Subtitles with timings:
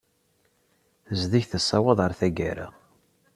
[1.07, 2.67] Tezdeg tessawaḍ ɣer taggara.